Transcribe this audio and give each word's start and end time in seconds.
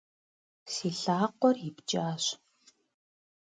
Си 0.73 0.89
лъакъуэр 1.01 1.55
ипкӏащ. 1.67 2.23